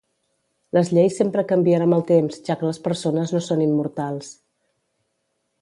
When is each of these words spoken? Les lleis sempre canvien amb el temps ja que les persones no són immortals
Les 0.77 0.87
lleis 0.97 1.19
sempre 1.21 1.43
canvien 1.51 1.85
amb 1.87 1.97
el 1.99 2.03
temps 2.13 2.41
ja 2.49 2.57
que 2.63 2.69
les 2.71 2.83
persones 2.89 3.37
no 3.37 3.45
són 3.49 3.65
immortals 3.69 4.35